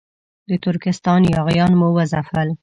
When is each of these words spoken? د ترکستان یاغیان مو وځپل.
د 0.49 0.51
ترکستان 0.65 1.21
یاغیان 1.33 1.71
مو 1.79 1.87
وځپل. 1.97 2.47